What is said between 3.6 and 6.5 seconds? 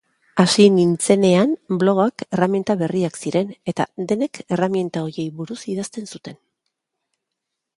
eta denek erreminta horiei buruz idazten zuten.